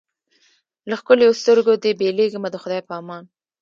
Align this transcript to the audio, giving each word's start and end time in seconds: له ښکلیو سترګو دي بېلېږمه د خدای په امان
له 0.89 0.95
ښکلیو 0.99 1.39
سترګو 1.41 1.73
دي 1.83 1.91
بېلېږمه 1.99 2.49
د 2.51 2.55
خدای 2.63 2.81
په 2.87 2.93
امان 3.01 3.23